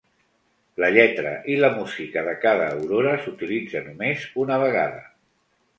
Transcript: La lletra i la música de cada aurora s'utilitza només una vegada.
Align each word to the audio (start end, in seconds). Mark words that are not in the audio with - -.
La 0.83 0.89
lletra 0.95 1.33
i 1.55 1.59
la 1.65 1.69
música 1.77 2.25
de 2.31 2.33
cada 2.47 2.71
aurora 2.79 3.15
s'utilitza 3.27 3.87
només 3.91 4.29
una 4.47 4.61
vegada. 4.67 5.07